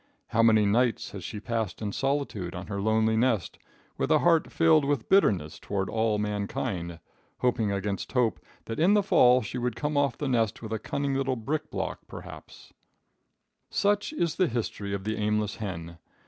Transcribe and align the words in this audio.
How 0.29 0.41
many 0.41 0.65
nights 0.65 1.11
has 1.11 1.23
she 1.23 1.39
passed 1.39 1.79
in 1.79 1.91
solitude 1.91 2.55
on 2.55 2.65
her 2.65 2.81
lonely 2.81 3.15
nest, 3.15 3.59
with 3.99 4.09
a 4.09 4.17
heart 4.17 4.51
filled 4.51 4.83
with 4.83 5.07
bitterness 5.09 5.59
toward 5.59 5.91
all 5.91 6.17
mankind, 6.17 6.99
hoping 7.41 7.71
on 7.71 7.77
against 7.77 8.13
hope 8.13 8.39
that 8.65 8.79
in 8.79 8.95
the 8.95 9.03
fall 9.03 9.43
she 9.43 9.59
would 9.59 9.75
come 9.75 9.95
off 9.97 10.17
the 10.17 10.27
nest 10.27 10.63
with 10.63 10.73
a 10.73 10.79
cunning 10.79 11.13
little 11.13 11.35
brick 11.35 11.69
block, 11.69 11.99
perhaps. 12.07 12.73
[Illustration: 13.69 14.17
THE 14.17 14.23
RESULT 14.23 14.23
OF 14.23 14.23
PATIENCE.] 14.23 14.23
Such 14.23 14.23
is 14.23 14.35
the 14.37 14.59
history 14.59 14.93
of 14.95 15.03
the 15.03 15.17
aimless 15.17 15.55
hen. 15.57 15.97